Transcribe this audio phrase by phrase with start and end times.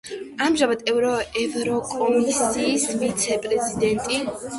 [0.43, 4.23] ამჟამად ევროკომისიის ვიცე-პრეზიდენტი.